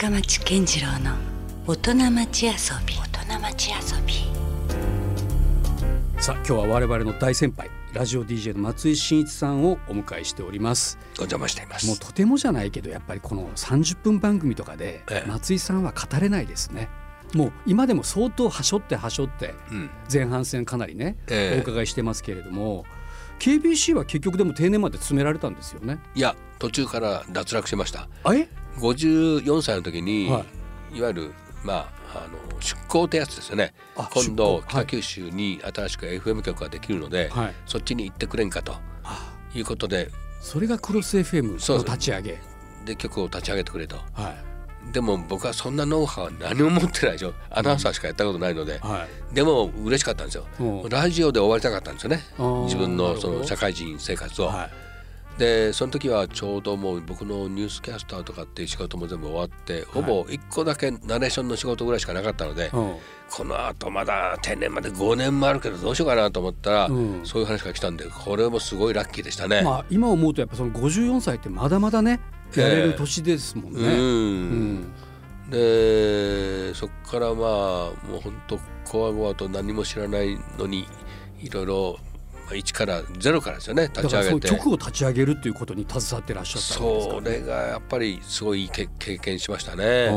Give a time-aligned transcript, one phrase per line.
[0.00, 1.16] 深町健次郎の
[1.66, 2.52] 大人町遊
[2.86, 2.94] び。
[2.94, 4.14] 大人町遊び。
[6.22, 11.00] さあ今日は我々の大先輩ラジオ DJ の松井真一さんをお迎えしております。
[11.18, 11.88] お邪魔しています。
[11.88, 15.28] もうとてもじゃないけどやっぱりこの30分番組とかでええ。
[15.28, 16.88] 松井さんは語れないですね。
[17.34, 19.90] もう今でも相当はしょってはしょってうん。
[20.10, 21.58] 前半戦かなりね、ええ。
[21.58, 22.84] お伺いしてますけれども
[23.40, 25.98] KBC は結局でも定年まで詰められたんですよね。
[26.14, 28.08] いや途中から脱落しました。
[28.22, 28.48] あえ
[28.78, 30.44] 54歳の時に、、は
[30.94, 31.00] い。
[31.00, 31.34] わゆる
[31.64, 33.74] まああの出向ってやつですよね。
[33.96, 37.54] あ今度北九州に新しく FM 局ができるので、はい。
[37.66, 39.34] そっちに行ってくれんかとあ。
[39.54, 40.10] いうことで。
[40.40, 42.38] それがクロス FM の立ち上げ。
[42.84, 43.96] で局を立ち上げてくれと。
[44.14, 44.92] はい。
[44.92, 47.34] でも僕はそんなノウハウは何も持ってないでしょ。
[47.50, 49.34] アナウンサーしかやったことないので、はい。
[49.34, 50.46] でも嬉しかったんですよ。
[50.60, 50.88] うん。
[50.88, 52.22] ラジオで終わりたかったんですよね。
[52.64, 54.87] 自分のその社会人生活を、はい
[55.38, 62.96] でその時はちょうどもう僕のニュースキャスターとかっていう仕事も全部終わってほぼ1個だけナレーションの仕事ぐらいしかなかったので、うん。
[63.30, 67.20] このあとまだ定年まで5年もあるけどどうしようかなと思ったら、うん。
[67.24, 69.62] そういう話が来たんでこれもすごいラッキーでしたね。
[69.62, 72.20] まあ今思うとやっぱその54歳ってまだまだね
[72.56, 73.80] やれる年ですもんね。
[73.80, 73.88] うん。
[75.46, 75.50] うん。
[75.50, 80.86] でそこからまあもう本当こわごわと何も知らないのに
[81.40, 81.98] いろいろ
[82.48, 84.48] まあ一からゼロからですよね立ち上げて。
[84.48, 90.10] 局を立ち上げるっていうことに携わってらっしゃったんですかそれがやっぱりすごいいい経経験しましたね。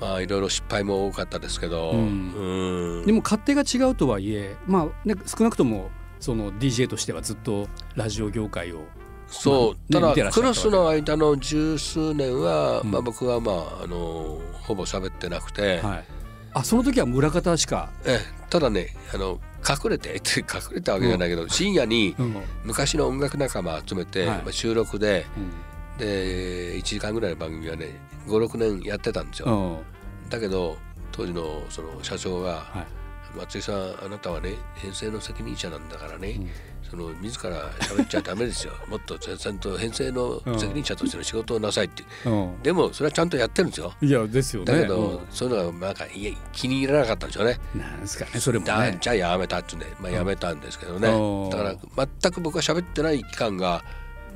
[0.00, 1.98] まあいろいろ失敗も多かったですけど、うん。
[1.98, 3.06] うん。
[3.06, 8.82] でも勝手が違うとはいえまあ、ね、少なくともその DJ としてはずっとラジオ業界を
[9.26, 12.90] そう、まあねただクロスの間の十数年は、うん。
[12.90, 16.04] まあ、僕はまああのほぼ喋ってなくて、はい、
[16.52, 22.36] あその時は村方しか、えただねあの隠れて隠れたわけじゃないけど、深夜にうん。
[22.64, 24.38] 昔の音楽仲間集めて、はい。
[24.38, 25.50] まあ、収録でうん。
[25.98, 29.82] で1時間ぐらいの番組はね56年やってたんですよ。
[30.24, 30.30] うん。
[30.30, 30.76] だけど
[31.12, 32.86] 当時のその社長がはい
[33.36, 36.50] 「松井さんあなたはね編成の責任者なんだからね、うん
[36.88, 43.92] その自ら喋っちゃダメですよ もっとちゃんと編成の責任者としての仕事をなさい」って、うんでもそれはちゃんとやってるんですよ。
[44.00, 44.72] いやですよね。
[44.72, 47.58] だけど、そういうのがなんかいや気に入らなかったんでしょうね。
[47.74, 48.96] うんなんですかねそれもだね。
[49.00, 53.84] じゃあやめたってね、まあ、やめたんですけどね、うんだから全く僕は喋ってない期間が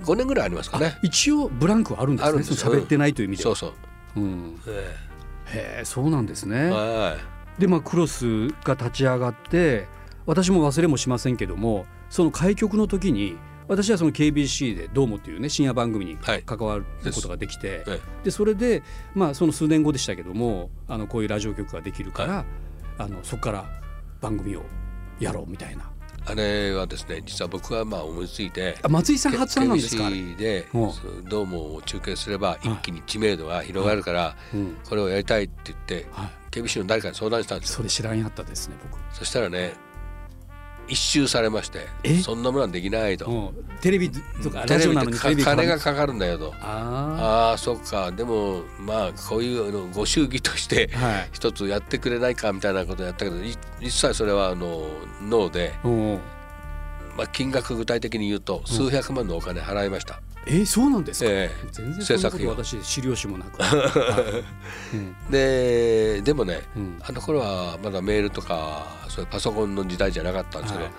[0.05, 0.99] 5年ぐらいありますかね。
[1.03, 2.41] 一応ブランクはあるんですね。
[2.41, 3.57] 喋ってないという意味では。
[3.57, 3.73] そう
[4.15, 4.21] そう。
[4.21, 4.97] うん、え
[5.47, 6.67] へえそうなんですね。
[6.67, 7.17] えは
[7.59, 9.87] でまあクロスが立ち上がって
[10.27, 13.37] 私も忘れもしませんけどもその開局の時に
[13.69, 17.73] 私はその KBC で「どうも」っていうね深夜番組にはい関わることができて、い。
[17.87, 18.83] えでそれで
[19.15, 22.45] まあその数年後でしたけどもあのこういうラジオ局ができるから、
[22.99, 23.65] あのそこから
[24.21, 24.63] 番組を
[25.21, 25.91] やろうみたいな。
[26.29, 30.67] えあれはですね実は僕はまあ思いついてあ松井さん発案なんですかで
[31.29, 34.77] どうもを中継すれば一気に知名度が広がるからうん。
[34.89, 37.77] これをやりたいって言ってはい、KBC の誰かに相談したんですよ。
[37.77, 38.99] それ知らんやったですね僕。
[39.15, 39.75] そしたらね
[40.93, 42.21] 一周されましてえ？
[42.21, 43.27] そんなものはできないと。
[43.27, 46.55] うんテレビとかラジオなのに金がかかるんだよと。
[46.61, 48.13] あああそっか。
[48.13, 50.89] でもまあこういうのご祝儀として
[51.33, 54.87] 一つやってくれないかみたいなことをやったけどい一切それはあの
[55.23, 55.89] ノーで、う。
[55.89, 56.21] ん
[57.17, 64.45] まあ、金額具体的に言うと数百万のお金払いました、えー、そうなんですか、え全然そんな私知る由もなく、 は
[64.93, 64.97] い。
[64.97, 65.17] うん。
[65.33, 66.99] えででもねうん。
[67.01, 70.93] あの頃はまだメールとかそういうパソコンの時代じゃなかったんですけど、はい。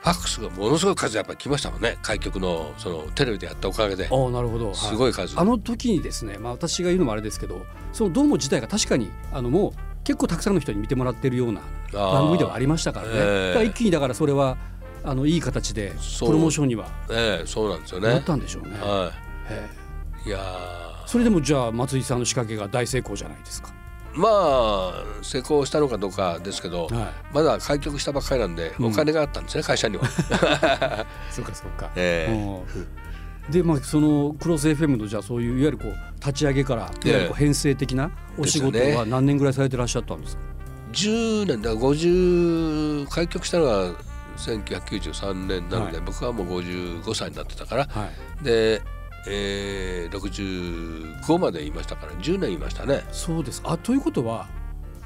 [0.00, 1.98] ファックスがものすごい数やっぱり来ましたもんね。
[2.02, 4.08] 開局のそのテレビでやったおかげで。
[4.10, 4.74] ああなるほど、はい。
[4.74, 9.72] すごい数、あの時にですね、まあ、私が言うのもあれですけどそのドーム自体が確かにあのもう
[10.04, 11.62] 結構たくさんの人に見てもらってるような
[11.92, 13.48] 番組ではありましたからね、ええ。
[13.48, 14.58] だから一気にだからそれは
[15.04, 16.86] あのいい形でプロモーションには。
[17.10, 18.70] ええそうなんですよなっねたんでしょうね。
[18.80, 19.12] は
[20.24, 20.28] い。
[20.28, 21.06] いやー。
[21.06, 23.68] それでもじゃあ松井さんの仕掛けが大成功じゃないですか？
[24.14, 28.86] まあ成功したのかどうかですけど、はまだ開局したばっかりなんで、うん。
[28.86, 30.04] お金があったんですね会社には。
[30.04, 30.08] い、
[31.30, 31.90] そうかそうか。
[31.96, 32.32] ええ。
[32.32, 33.52] うん。
[33.52, 40.42] でまあそのクロス FM のじゃあそういういわゆるこう立ち上げからいわゆるこう編成的なお仕事は何年ぐらいされてらっしゃったんですか
[40.92, 43.92] ？10年だから50開局したのが
[44.36, 48.08] 1993年なので、はい僕はもう55歳になってたからは
[48.40, 48.44] い。
[48.44, 48.82] で、
[49.26, 53.04] えー、65までいましたから10年いましたね。
[53.10, 53.62] そうです。
[53.64, 54.46] あということは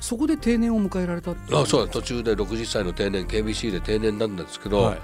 [0.00, 4.98] そこで定年を迎えられたあそう途中で60歳の定年 KBC で定年なんですけど、はい。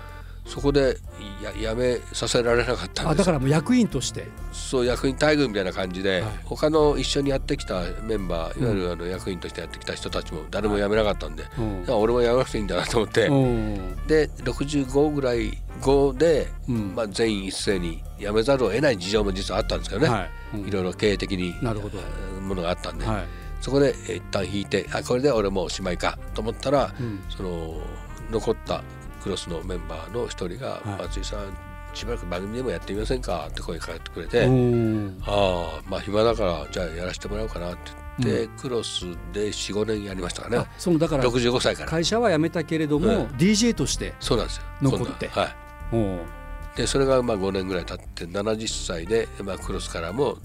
[0.47, 0.99] そこで
[1.43, 3.07] や辞めさせられなかったんです。
[3.07, 4.29] あだからもう役員として。
[4.53, 6.33] そう役員待遇みたいな感じで、はい。
[6.45, 11.85] 他の一緒にやってきたメンバーいわゆるあの役員としてやってきた人たちも誰も辞めなかったんで、うん。
[11.85, 14.07] じゃあ俺も辞めなくていいんだなと思って、うん。
[14.07, 16.95] で65ぐらい後で、うん。
[16.95, 20.71] まあ、全員一斉に辞めざるを得ない事情も実はあったんですけどね、はい。
[20.71, 21.99] ろいろ経営的に、なるほど。
[22.41, 23.25] ものがあったんで、はい。
[23.61, 27.23] そこでえー一旦弾いてあこれで俺もうおしまいかと思ったらうん。
[27.35, 27.81] その
[28.31, 28.83] 残った
[29.25, 31.57] クロスのメンバーの一人が「はい松井さん
[31.95, 37.79] しばらく番組でもやってみませんか?」って声かけてくれて「おーああまあ暇だからじゃあやらせてもらおうかな」って
[38.19, 40.59] 言って、うクロスで45年やりましたかね。
[40.59, 41.91] あそのだから65歳から。
[41.91, 43.27] 会社は辞めたけれども、うん。
[43.37, 44.63] DJ としてそうなんですよ。
[44.83, 45.27] 残って。
[45.29, 45.57] ははい。
[45.91, 46.44] おー
[46.77, 50.39] でそれがまあ5年ぐらい経って70歳で、まあ、クロスからももう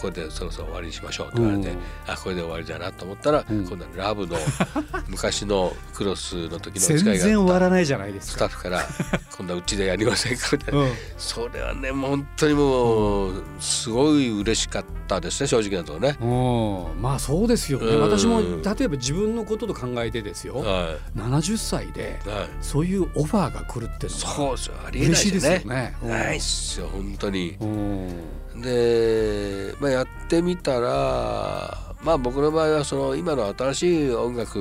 [0.00, 1.78] これでそろそろ終わりにしましょうって言われて、うん。
[2.06, 3.66] あこれで終わりだなと思ったら、うん。
[3.66, 4.36] 今度はラブの
[5.08, 8.48] 昔のクロスの時のお全付き合い然終があったわらないじゃないですか。
[8.48, 8.88] スタッフから
[9.36, 10.48] 今度はうちでやりませんか？
[10.52, 10.92] みたいな、うん。
[11.18, 16.16] それはねもう本当にもうすごい嬉しかったですね正直なところね。
[16.20, 17.02] うん。
[17.02, 18.02] まあそうですよね、うん。
[18.02, 22.48] 私も例えば自分のことと考えてですよ、は70歳でい、はい。
[22.60, 24.74] そういうオファーが来るっていうのはそうですよ。
[24.86, 25.71] ありえない嬉しいですよですよね。
[25.72, 25.94] ね。
[26.02, 27.56] うんないっすよ本当に。
[27.60, 28.60] うん。
[28.60, 34.58] で、まあ、やってみたらまあ僕の場合はその今の新しい音楽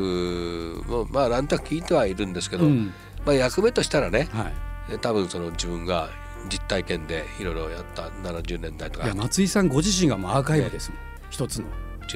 [0.88, 2.94] もまあ何となく聞いてはいるんですけど、うん。
[3.26, 4.52] まあ、役目としたらねは
[4.94, 5.00] い。
[5.00, 6.10] 多分その自分が
[6.50, 9.06] 実体験でいろいろやった70年代とか。
[9.06, 11.00] いや松井さんご自身がもうアーカイブですもん、
[11.30, 11.68] 一つの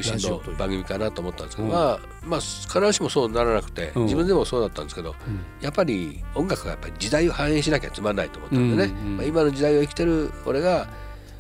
[0.03, 1.73] 中心の番組かなと思ったんですけど、うん。
[1.73, 4.03] まあまあ必ずしもそうならなくて、うん。
[4.03, 5.39] 自分でもそうだったんですけどうん。
[5.61, 10.87] やっぱり音楽がやっぱり時代を反映しなきゃつまんないと思ったんでね、まあ、今の時代を生きてる俺が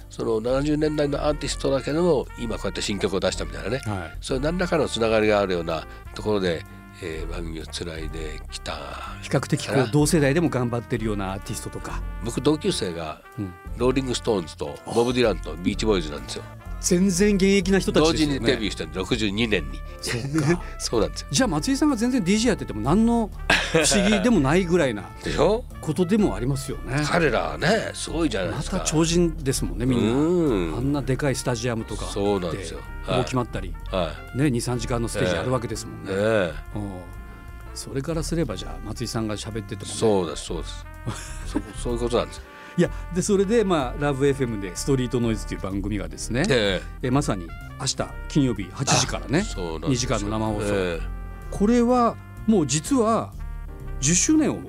[0.09, 3.81] その70年代のアーティストだけども今こうやって新曲を出したみたいなね。
[3.85, 4.17] はい。
[4.21, 6.63] そういう何らかのつながりがあるようなところで、
[7.01, 8.73] えー番組をつないできた。
[9.21, 13.53] 比較的こう同世代でも頑張ってるようなアーティストとか、僕同級生がうん。
[13.77, 16.43] ローリング・ストーンズとボブ・ディランとビーチボーイズなんですよ
[16.85, 18.39] 全然現役な人た同ちですよね。
[18.39, 19.79] 時にデビューしたんで62年に。
[20.01, 20.61] そうか。
[20.77, 21.27] そうなんですよ。
[21.31, 23.31] じゃあ松井さんが全然 DJ やってても何の
[23.71, 25.65] 不思議でもないぐらいな でしょ？
[25.81, 27.03] ことでもありますよね。
[27.05, 28.57] 彼らはねすごいじゃないでか。
[28.57, 30.13] ますた超人ですもんねみんな。
[30.13, 30.77] うん。
[30.77, 32.79] あんなでかいスタジアムとかそうなんですよ。
[33.07, 33.23] はい。
[33.23, 36.09] 決まったり、はね23時間のステージあるわけですもんね。
[36.11, 36.79] えう。
[36.79, 36.91] ん
[37.73, 40.85] それからすればじゃあ松井さんが喋ってても、ね、そうですそうです。
[41.47, 42.41] そそういうことなんです
[42.77, 47.11] いやでそれでまあラブ FM でストリートノイズという番組がですね、ええ。
[47.11, 47.47] まさに
[47.79, 47.95] 明日
[48.27, 51.07] 金曜日8時からえね2そうなんです時間の生放送、ええ。
[51.51, 52.17] これは
[52.47, 53.33] もう実は
[54.01, 54.59] 10周年を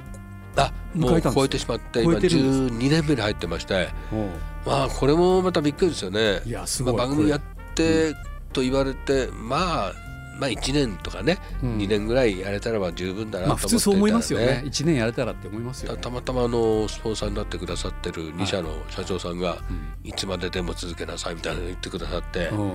[0.57, 3.89] あもう迎えたんです超えてしまって超今えてるん12年目に入ってまして。
[4.13, 4.17] う。
[4.17, 4.31] ん
[4.65, 6.43] まあこれもまたびっくりですよね。
[6.45, 6.97] いやすごい。
[6.97, 7.41] まあ、番組やっ
[7.75, 8.15] て
[8.53, 9.93] と言われて、まあ
[10.39, 11.79] まあ1年とかね、うん。
[11.79, 14.63] 2年ぐらいやれたらば十分だなとまあ思って普通そう思いますよね。
[14.67, 16.03] 1年やれたらって思いますよたね。
[16.03, 20.09] たまたまあのスポンサーになってくださってる2社の社長さんが、うん。
[20.09, 22.73] いつまででも続けなさいみたいなの言ってくださって、うん。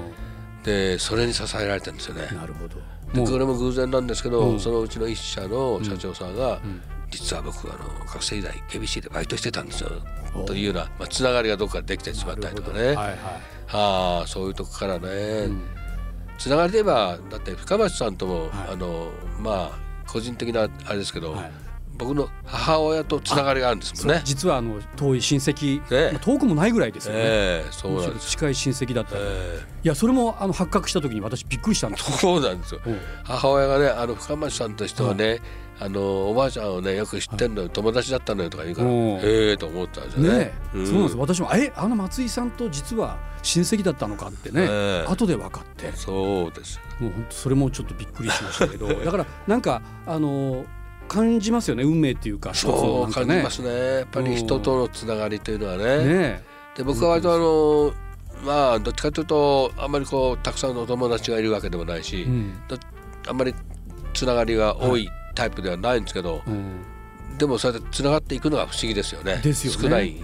[0.63, 2.27] でそれに支えられてるんですよね。
[2.33, 2.77] なるほど。
[3.13, 4.59] でこれも偶然なんですけど、うん。
[4.59, 6.81] そのうちの一社の社長さんが、ん。
[7.11, 9.91] 実は僕あの学生時代 KBC でバイトしてたんですよ。
[10.33, 13.17] おというような、まあ、つながりがどっかでできてしまったりとかね、はいはい。
[13.67, 15.80] はあそういうとこからね、うん
[16.41, 18.51] つながりで言えばだって深町さんとも、はい。
[18.71, 21.51] あのまあ個人的なあれですけど、はい
[21.97, 24.21] 僕の母親とつながりがあるんですもんね。
[24.23, 28.29] 実はあの遠い親戚、ねまあ遠くもないぐらいですよね、ええそうむしろなんです。
[28.31, 32.17] 近い親戚だったり、えいやそれもあの発覚した時に私びっくりしたんでえすよ。
[32.17, 32.81] そうなんですよ。
[32.85, 32.99] うん。
[33.23, 35.41] 母親がねあの深町さんとしてはね、
[35.79, 40.29] あのおばあちゃんをねよく知ってんのよ、友達だったのよとか言うから、うんへえと思ったんですよね。
[40.37, 45.11] ねえ、そうなんです私もえあの松井さんと実は親戚だったのかってね、ええ。
[45.11, 45.91] 後で分かって。
[45.93, 46.79] そうです。
[46.99, 48.87] もう本当それもちょっとびっくりしましたけど。
[49.03, 50.65] だからなんかあの
[51.11, 53.69] 感じますよね運命っていうかそう感じますね。
[53.97, 56.05] やっぱり人とのつながりというのはね。
[56.05, 56.43] ね
[56.77, 57.93] で僕は割とあの
[58.45, 62.53] まあどっちかというとあんまりこうたくさんのお友達がいるわけでもないし、え、うん。
[63.27, 63.53] あんまり
[64.13, 66.85] つながりが多いタイプではないんですけど、うん
[67.41, 69.41] でもそうやってつながっていくのが不思議ですよね。
[69.43, 70.15] ですよね少ない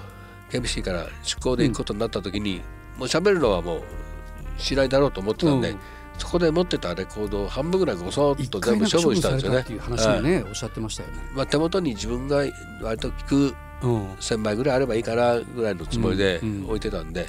[0.54, 2.62] KBC から出向で行くことになった時に、
[2.98, 5.80] もう喋るのはもうしないだろうと思ってたんで、うん。
[6.18, 9.58] そこで持ってたレコードを半分ぐらいごそっ一と全部処分したんですよね。
[9.58, 11.16] されたっていう話もね、おっしゃってましたよね。
[11.34, 12.44] まあ、手元に自分が
[12.82, 14.12] 割と聞くうん。
[14.14, 16.60] 1,000枚ぐらいあればいいかなぐらいのつもりでうん。
[16.62, 16.66] うん。
[16.68, 17.28] 置いてたんで、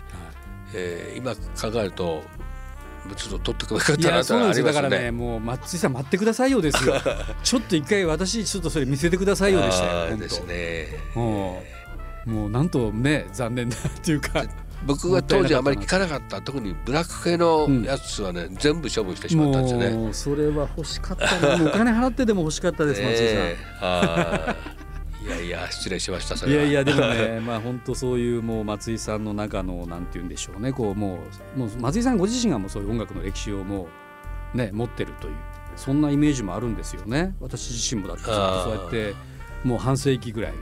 [0.75, 2.23] えー今考えると
[3.16, 4.66] ちょっと取ってくれかったなとありますよ。
[4.66, 4.73] ね。
[4.73, 6.95] だからねもう松井さん待ってくださいよですよ。
[7.43, 10.88] ちょっと一回私ちょっとそれ見せてくださいよでしたよですね。
[12.26, 14.45] もうなんとね残念だっていうか
[14.87, 19.90] 僕が当時あまり聞かなかった特にブラック系のやつはね、全部処分してしまったんですよね。
[19.90, 23.26] もうそれは欲しかったお金払ってでも欲しかったです 松井さん。
[23.26, 24.57] えあ。
[24.81, 24.85] ー
[25.25, 26.62] いやいや失礼しましたそれは。
[26.62, 30.73] いやいやでもね まあ本当そういうもう松井さんの中のなんて言うんでしょうね。
[30.73, 31.21] こうも
[31.57, 33.88] うもう松井さんご自身がもうそういう音楽の歴史をも
[34.54, 35.35] うね持ってるという
[35.76, 37.35] そんなイメージもあるんですよね。
[37.40, 39.14] 私自身もだってそうやって
[39.64, 40.52] もう半世紀ぐらい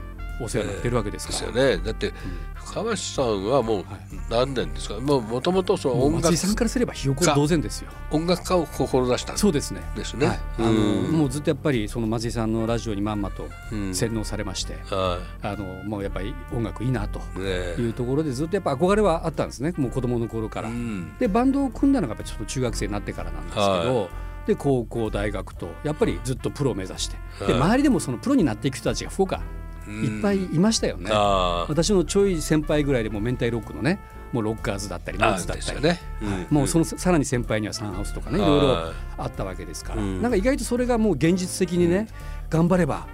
[0.41, 1.83] お世話になってるわけですですから、よね。
[1.83, 2.11] だって
[2.55, 3.85] 深町さんはもう
[4.29, 4.99] 何年ですか？
[4.99, 7.91] もうもともとその音楽松井さんからすればひよこ同然ですよ。
[8.11, 9.81] 音楽家を志したんそうですね。
[9.95, 10.27] ですね。
[10.27, 11.11] はい、あのうん。
[11.11, 13.93] もうずっとやっぱりその松井さんのラジオにまんまとうん。
[13.93, 17.19] 洗脳されまして、はあのもうやっぱり音楽いいなと。
[17.39, 17.89] い。
[17.89, 19.73] うところでずっとやっぱ憧れはあったんですね。
[19.77, 20.69] もう子供の頃から。
[20.69, 21.15] うん。
[21.19, 24.09] でバンドを組んだのがやっぱちょっと中学生になってからなんですけど、は
[24.47, 27.61] で高校大学とやっぱりずっとプロを目指して、ではい。
[27.61, 29.41] 周りでもそのプロになっていく人たちが福岡
[29.87, 31.09] いっぱいいましたよね。
[31.11, 33.99] あー私のちょい先輩ぐらいでもう明太ロックのね
[34.31, 36.47] もうロッカーズだったりノーあズだったり、ですよね。
[36.49, 36.53] ん。
[36.53, 40.21] もうそのさらに先輩にはサンハウスとかねいろいろはあったわけですから、うん。
[40.21, 42.07] なんか意外とそれがもう現実的にね、
[42.49, 43.07] 頑張れば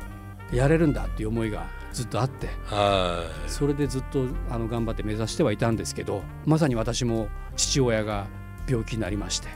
[0.52, 3.50] やれるんだっていう思いがずっとあってはい。
[3.50, 8.28] それでずっとあの頑張って目指してはいたんですけどまさに私も父親が
[8.68, 9.48] 病気になりまして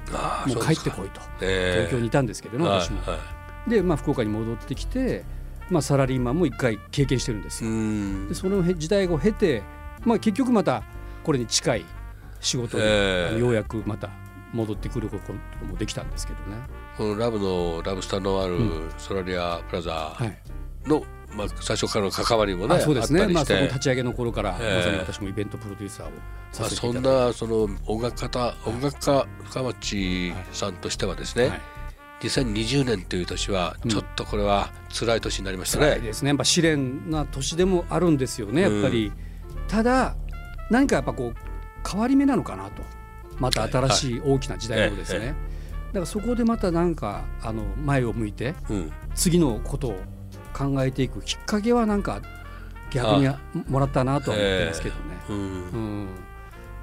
[0.47, 1.21] もう帰ってこいと。
[1.41, 1.81] ええ。
[1.83, 2.99] 東京にいたんですけどね、私も。
[3.01, 3.09] はい。
[3.11, 5.23] はで、まあ、福岡に戻ってきて、
[5.73, 7.67] まあ、サラリーマンも一回経験してるんですい。
[7.67, 7.75] うよ。
[7.75, 8.27] ん。
[8.29, 9.63] でその時代を経て、
[10.05, 10.83] まあ、結局また
[11.23, 11.85] これに近い
[12.39, 13.39] 仕事に、ええ。
[13.39, 14.09] ようやくまた
[14.53, 15.33] 戻ってくること
[15.65, 16.57] もできたんですけどね。
[16.95, 20.37] このラブのラブスターのあるうソラリアプラザはい。
[20.87, 21.03] の、
[21.35, 24.77] まあ、最初からの関わりもねあそうですね、まあ、その立ち上げの頃から、ええ。
[24.77, 26.09] まさに私もイベントプロデューサーを
[26.51, 31.61] さまあ、せてそんいただいて、なその音楽家音楽家深町さんとしてはですね、はい
[32.27, 33.89] 2020年という年はうん。
[33.89, 35.85] ちょっとこれは辛い年になりましたね。
[35.87, 36.29] 辛いですね。
[36.29, 39.11] やっぱ試練な年でもあるんですよねやっぱり、
[39.67, 40.15] ただ
[40.69, 42.81] 何かやっぱこう変わり目なのかなと。
[43.39, 45.53] また新しい大きな時代をですね、ええ
[45.87, 48.91] だからそこでまたなんかあの前を向いてうん。
[49.15, 49.99] 次のことを
[50.53, 52.21] 考えていくきっかけはなんか
[52.91, 53.27] 逆に
[53.67, 55.01] もらったなとは思ってますけどね。
[55.29, 55.37] うん。
[55.37, 56.07] うん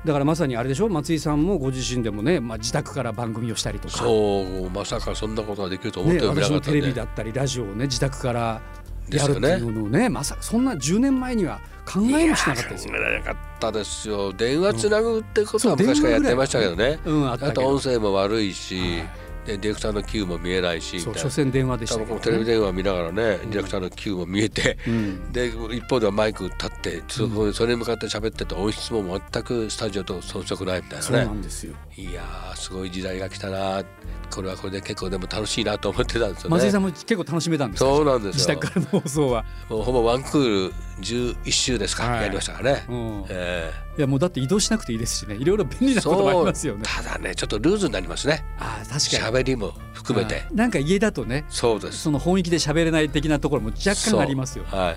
[0.04, 0.88] だからまさにあれでしょ？
[0.88, 3.98] 松井さんもご自身でもね、まあ、自宅から番組をしたりとか。
[3.98, 8.62] そうまさかそんなことができると思っね、てな私かったんで、のテレビだったりラジオをね自宅から
[9.10, 12.94] やるっていうのをねまさかそんな10年前には考えもしなかったですよ。
[12.94, 13.18] 考え。
[13.18, 14.32] なかったですよ。
[14.32, 17.60] 電話つなぐってことは昔からやってましたけどね、うん、あったけど。
[17.62, 31.74] あと音声も悪いし、はいでディレクターの Q も見えないしみそう所詮電話でし多たけど、分このテレビね電話見ながらね、ディレクターの Q も見えて、うん、で一方ではマイク立ってそこそれに向かって喋ってて音質も全くスタジオと遜色ないみたいそうななねんですよ。
[31.96, 33.82] いやーすごい時代が来たな。
[34.30, 36.56] これはこれで結構でも楽しいなと思ってたんですよね。
[36.56, 37.90] 松井さんも結構楽しめたんですか？
[37.90, 38.54] そうなんですよ。
[38.54, 39.44] 自宅からの放送は。
[39.68, 42.22] もうほぼワンクール11週ですか、はい。
[42.22, 45.34] やりましたからね、うん、いえやもうだって移動しなくていいですしね。
[45.36, 46.82] いろいろ便利ーなこともありますよね。
[46.84, 48.44] ただねちょっとルーズになりますね。
[48.58, 49.38] ああ確かに。
[49.38, 50.46] 喋りも含めて、はい。
[50.52, 51.98] なんか家だとねそうです。
[51.98, 54.64] その本域で喋れない的なところも若干ありますよ。
[54.66, 54.96] はい。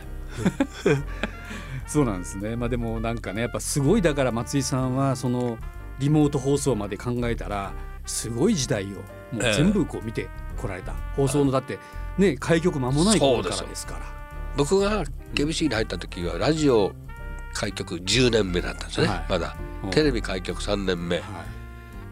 [1.87, 2.55] そうなんですね。
[2.55, 5.57] まあでもなんかねやっぱすごいだから松井さんはその
[5.99, 7.73] リモート放送まで考えたら
[8.05, 11.79] すごい時代をもう全部こう見てこられた、放送のだって
[12.17, 14.23] ね開局間もない頃からですから。
[14.55, 16.93] 僕が KBC に入った時はラジオ
[17.53, 21.25] 開局10年目だったんですよね、はいまだうんテレビ開局3年目はい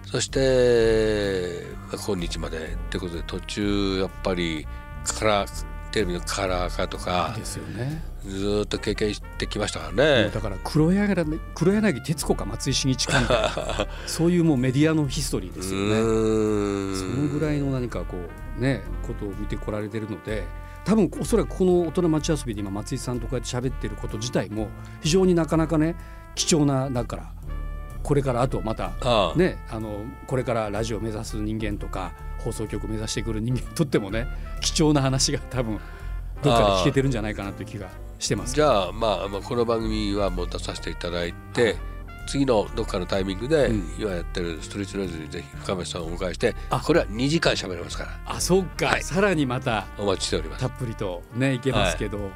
[0.05, 4.67] そしてまあ今日までってことで途中やっぱり
[5.05, 8.01] カラーテレビのカラー化とかですよね。
[8.25, 15.95] ずーっと経験してきましたからもねうだから黒柳黒柳徹子か松井茂一かそういうもうメディアのヒストリーうですよね。
[16.95, 18.15] そのぐらいの何かこ
[18.57, 20.45] うねことを見てこられてるので
[20.83, 24.69] 多分おそらくこの大人町遊びで今松井さんとこうやって喋ってること自体も
[25.01, 25.95] 非常になかなかね
[26.35, 27.31] 貴重なだから
[28.03, 28.91] これからあとまた
[29.35, 34.27] ねあのこれからラジオを目指す人間とか放送局を目指してくる人間にとってもね
[34.61, 35.79] 貴重な話が多分
[36.41, 38.55] どっかで聞けてるんじゃないかなという気がしてます。
[38.55, 41.75] じゃあ、まあ、まあこの番組はもう出させていただいて
[42.31, 43.93] 次のどっかのタイミングで、うん。
[43.99, 46.79] 今やってるストリートレーズにぜひ深町さんをお迎えしてあ。
[46.79, 48.19] これは2時間喋れますから。
[48.25, 49.03] あそうか、はい。
[49.03, 50.61] さらにまたお待ちしております。
[50.61, 52.31] たっぷりとねいけますけど、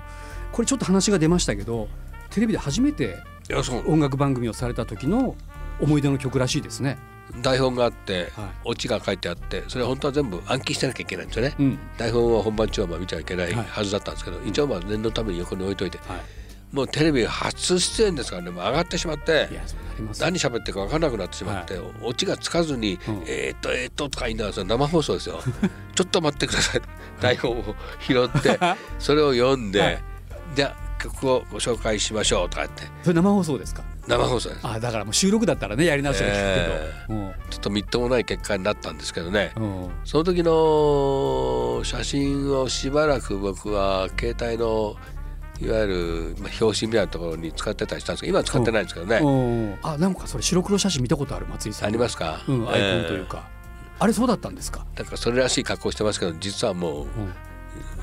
[0.52, 1.88] これちょっと話が出ましたけど
[2.30, 3.24] テレビで初めて
[3.88, 5.36] 音楽番組をされた時の
[5.80, 6.98] 思い出の曲らしいですね。
[7.42, 8.50] 台本があって、はい。
[8.66, 11.80] オチが書いてあってそれは本当は全部暗記してなきゃいけないんですよね、うん。
[11.98, 15.98] 台本は本番中はまあ見ちゃいけないはいはずだったんですけど、一応まあ念のために横に置いといて。
[16.00, 16.20] はい、
[16.76, 18.52] もうテレビ初出演ですからね。
[18.52, 19.50] もう上がってしまって
[20.20, 23.24] 何喋ってるか分からなくなってしまって、オチがつかずに「うん。
[23.26, 25.40] えーっとえーっと」とか言いながら生放送ですよ。
[25.96, 26.82] ちょっと待ってください。
[27.22, 28.60] 台本を拾って
[29.00, 30.04] それを読んで、はい。
[30.54, 32.84] じゃあ曲をご紹介しましょうとか言って。
[33.04, 33.84] それ生放送ですか？
[34.08, 34.62] 生放送です。
[34.64, 36.32] あだからもう収録だったらねやり直しは聞
[37.08, 39.52] くけど、ちょっとみっともない結果になったんですけどね。
[40.04, 44.96] その時の写真をしばらく僕は携帯の
[45.62, 49.30] いわゆるまあ表紙みたいなところに使ってたりしたんですけど今は使ってないんですけどね、う。
[49.30, 49.78] ん。
[49.84, 51.88] あなんかそれ白黒写真見たことある松井さん。
[51.90, 53.48] ありますか、うん、アイコンというか、
[54.00, 57.34] あれそうだったんですか、なんかそれらしい格好してますけど実はもううん。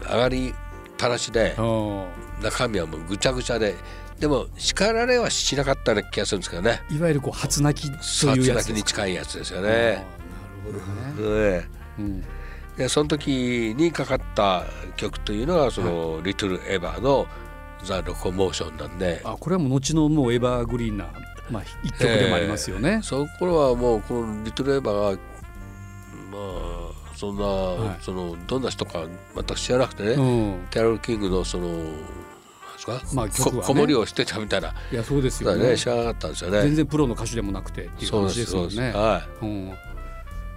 [0.02, 0.54] 上がりっ
[0.99, 2.06] ぱなしでうん。
[2.42, 3.75] 中身はもうぐちゃぐちゃで
[4.18, 6.80] でも叱られはしなかったような気がするんですけどね。
[6.90, 9.68] いわゆるこう初泣きと殺いうやつ泣きに近いやつですよね。
[9.68, 10.80] なる
[11.16, 11.68] ほどね、ね
[11.99, 12.25] うん、
[12.76, 14.64] でその時にかかった
[14.97, 17.26] 曲というのがその「リトル・エヴァ」の
[17.85, 19.21] 「ザ・ロコモーション」なんで。
[19.25, 21.09] あこれはもう後のもうエバーグリーンな、
[21.50, 23.00] まあ、一曲でもありますよね。
[23.02, 27.97] その頃はもうこの「リトル・エヴァ」がまあそんな、はい。
[28.00, 31.87] そのどんな人か全く知らなくてね、うん、キャロル・キングのそのなんで
[32.79, 33.61] すか、まあ曲はね。
[33.61, 34.75] こ子守をしてたみたいな。
[34.91, 36.62] いやそうですだよねね知らなかったんですよね。
[36.62, 38.93] 全然プロの歌手でもなくてっていうそう話ですよね。
[38.93, 39.73] はうん、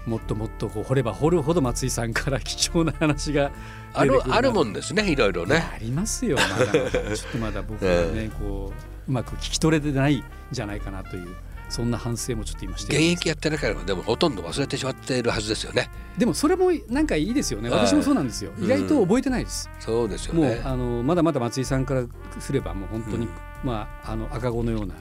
[0.06, 3.52] もっともっとこう掘れば掘るほど松井さんから貴重な話がい、
[3.94, 5.66] あるるあるもんですねいろいろね。
[5.74, 6.38] ありますよ。
[6.38, 8.72] まだまだちょっとまだ僕はね、こ
[9.08, 11.36] ううまく聞き取れてないんじゃないかなという
[11.70, 15.90] そんな反省もちょっと今して現役やってなければでもほとんど忘れてしまっているはずですよね。
[16.18, 17.70] でもそれもなんかいいですよね。
[17.70, 18.66] はい私もそうなんですよ、うん。
[18.66, 20.62] 意外と覚えてないです、そうですよもうね。
[20.64, 22.06] あのまだまだ松井さんから
[22.40, 23.30] すればもう本当に、うん。
[23.64, 24.94] まああの赤子のような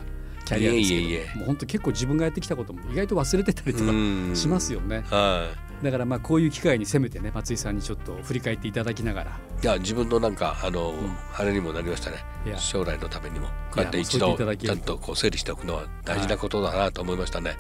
[0.45, 4.33] キャリアですけどいえいえもう本当結構自分がやってきたことも意外と忘れてたりとかうん。
[4.35, 5.51] しますよね、は
[5.83, 9.31] だからまあこういう機会にせめてね松井さんにちょっと振り返っていただきながら。
[9.31, 9.35] い。
[9.63, 11.17] いや自分のなんかあの、ん。
[11.37, 12.17] あれにもなりましたね。
[12.57, 13.49] 将来のためにも。
[13.71, 17.51] こうやって一度ちゃんとこう整理しておくのは大事なことだなと思いましたね。
[17.51, 17.59] はい、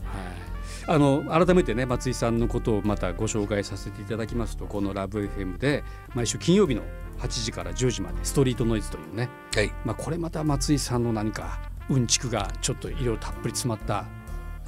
[0.87, 6.83] あの改めてね松井さんのことをまたご紹介させていただきますとこの「ラブ f m で毎週金曜日の
[7.19, 9.73] 8時から10時まで「ストリートノイズ」というね、はい。
[9.85, 14.05] まあ、これまた松井さんの何かうんちくがちょっといろいろたっぷり詰まった、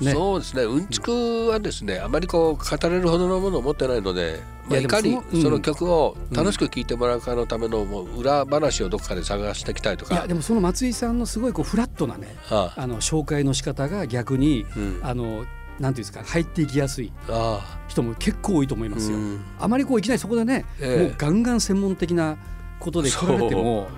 [0.00, 0.62] ね、そうですね。
[0.64, 10.14] うんちくはですね、あまりこう語れるほどのものを持ってないので、まあ、いかにその曲を楽しく聴いてもらうかのためのもう裏話をどこかで探していきたいとか。
[10.14, 12.82] いやでもその松井さんのすごいこうフラットなねああ。
[12.82, 15.46] あの紹介の仕方が逆にうん、ああの
[15.78, 17.78] なんていうんですか入っていきやすいあ。
[17.88, 19.18] 人も結構多いと思いますよ。
[19.18, 19.44] うん。
[19.58, 21.02] あまりこういきなりそこでね、ええ。
[21.04, 22.36] もうガンガン専門的な
[22.78, 23.88] ことで来られても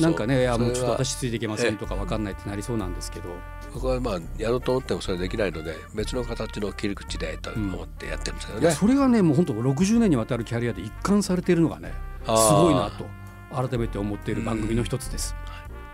[0.00, 3.28] なんかねいやもうちょっと私ついていけませんとかわかんないってなりそうなんですけど、
[3.72, 8.76] 僕はまあやろうと思ってもそれできないので別の形の切り口でと思ってやってるんですけどいやね。
[8.76, 11.92] それがねもう本当60年にわたるキャリアで一貫されているのがね
[12.24, 13.06] すごいなと
[13.68, 15.34] 改めて思っている番組の一つです。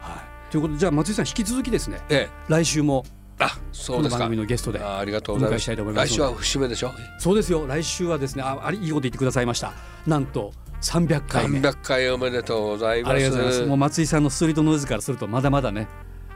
[0.00, 0.16] は
[0.48, 2.00] い、ということでじゃあ松井さん引き続きですね。
[2.08, 3.04] ええ、来週も
[3.38, 4.18] あそうですか。
[4.18, 4.36] この番組。
[4.36, 5.52] のゲストであありがとうございます。
[5.52, 6.12] お迎えしたいと思いますので。
[6.12, 6.92] 来週は節目でしょ？
[7.18, 7.66] そうですよ。
[7.66, 9.72] 来週はですねああれいいこと言ってくださいました。
[10.06, 13.12] なんと300回目300回おめでとうございます。
[13.12, 15.88] ありがとうございますもう松井さんのストリートノイズからするとまだまだね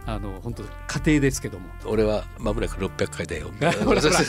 [0.06, 3.50] あの本当家庭ですけども俺はまもなく600回だよ。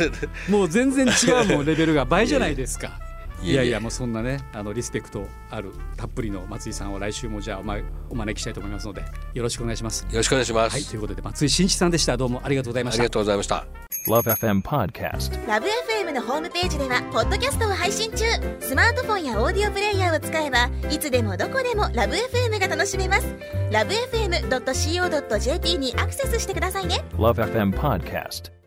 [0.49, 2.99] もう全然違うもんレベルが倍じゃないですか。
[3.51, 7.77] いやいやもうそんなねあのリスペクトあるたっぷりの松井さんを来週もじゃあお,、ま、
[8.09, 9.03] お招きしたいと思いますので
[9.33, 10.03] よろしくお願いします。
[10.09, 10.73] よろしくお願いします。
[10.73, 13.11] はいということで松井真一さんでしたどうもありがとうございましたありが。
[13.11, 13.65] とうございました。
[14.07, 15.47] Love FM Podcast.
[15.47, 18.25] ラブ f m のホームページではポッドキャストを配信中
[18.59, 23.35] スマートフォンやオーディオプレイヤーを使えばいつでもどこでもラブ f m が楽しめます
[23.71, 28.64] ラブ FM.co.jp にアクセスしてくださいね Love FM Podcast.